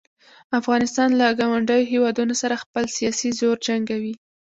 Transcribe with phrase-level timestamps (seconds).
[0.59, 4.13] افغانستان له ګاونډیو هیوادونو سره خپل سیاسي زور جنګوي.